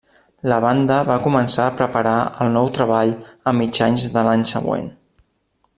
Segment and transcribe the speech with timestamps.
[0.51, 2.15] La banda va començar a preparar
[2.45, 3.13] el nou treball
[3.53, 4.89] a mitjans de l'any següent.